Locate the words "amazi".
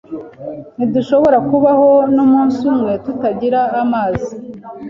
3.81-4.33